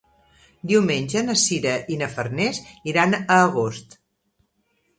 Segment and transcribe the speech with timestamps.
[0.71, 2.63] Diumenge na Sira i na Farners
[2.95, 3.97] iran a Agost.